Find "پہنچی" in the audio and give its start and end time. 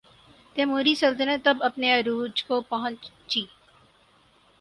2.61-3.45